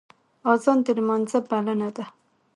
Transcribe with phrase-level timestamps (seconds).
[0.51, 2.05] اذان د لمانځه بلنه ده